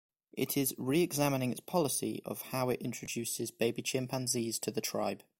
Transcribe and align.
It 0.33 0.57
is 0.57 0.73
reexamining 0.79 1.51
its 1.51 1.59
policy 1.59 2.23
of 2.25 2.41
how 2.41 2.69
it 2.69 2.81
introduces 2.81 3.51
baby 3.51 3.83
chimpanzees 3.83 4.57
to 4.61 4.71
the 4.71 4.81
tribe. 4.81 5.21